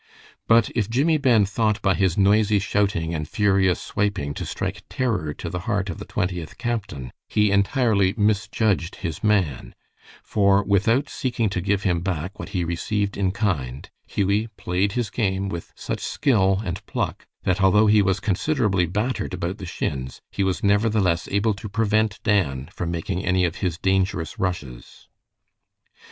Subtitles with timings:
[0.47, 5.31] But if Jimmie Ben thought by his noisy shouting and furious swiping to strike terror
[5.35, 9.75] to the heart of the Twentieth captain, he entirely misjudged his man;
[10.23, 15.11] for without seeking to give him back what he received in kind, Hughie played his
[15.11, 20.19] game with such skill and pluck, that although he was considerably battered about the shins,
[20.31, 25.09] he was nevertheless able to prevent Dan from making any of his dangerous rushes.